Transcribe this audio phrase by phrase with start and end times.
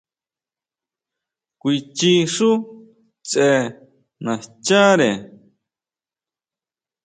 [1.59, 2.49] Kuichi xú
[3.27, 3.49] tse
[4.25, 5.09] nascháʼre.